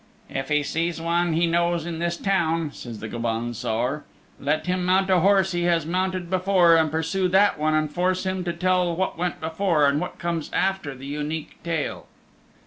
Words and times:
"If 0.31 0.49
he 0.49 0.63
sees 0.63 0.99
one 0.99 1.33
he 1.33 1.45
knows 1.45 1.85
in 1.85 1.99
this 1.99 2.17
town," 2.17 2.71
said 2.71 2.95
the 2.95 3.07
Gobaun 3.07 3.53
Saor, 3.53 4.03
"let 4.39 4.65
him 4.65 4.83
mount 4.83 5.11
a 5.11 5.19
horse 5.19 5.51
he 5.51 5.65
has 5.65 5.85
mounted 5.85 6.27
before 6.27 6.75
and 6.75 6.89
pursue 6.89 7.27
that 7.27 7.59
one 7.59 7.75
and 7.75 7.87
force 7.87 8.23
him 8.25 8.43
to 8.45 8.53
tell 8.53 8.95
what 8.95 9.15
went 9.15 9.39
before 9.39 9.85
and 9.85 10.01
what 10.01 10.17
comes 10.17 10.49
after 10.53 10.95
the 10.95 11.05
Unique 11.05 11.61
Tale." 11.61 12.07